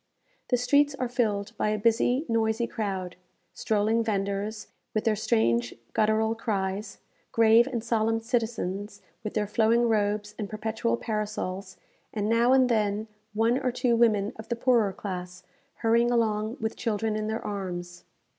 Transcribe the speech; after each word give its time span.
The 0.49 0.57
streets 0.57 0.95
are 0.95 1.07
filled 1.07 1.55
by 1.57 1.69
a 1.69 1.77
busy, 1.77 2.25
noisy 2.27 2.65
crowd: 2.65 3.17
strolling 3.53 4.03
vendors, 4.03 4.65
with 4.95 5.03
their 5.03 5.15
strange 5.15 5.75
guttural 5.93 6.33
cries; 6.33 6.97
grave 7.31 7.67
and 7.67 7.83
solemn 7.83 8.19
citizens, 8.19 9.03
with 9.23 9.35
their 9.35 9.45
flowing 9.45 9.87
robes 9.87 10.33
and 10.39 10.49
perpetual 10.49 10.97
parasols; 10.97 11.77
and, 12.11 12.27
now 12.27 12.51
and 12.51 12.67
then, 12.67 13.09
one 13.35 13.59
or 13.59 13.71
two 13.71 13.95
women 13.95 14.33
of 14.37 14.49
the 14.49 14.55
poorer 14.55 14.91
class, 14.91 15.43
hurrying 15.75 16.09
along 16.09 16.57
with 16.59 16.75
children 16.75 17.15
in 17.15 17.27
their 17.27 17.45
arms. 17.45 18.03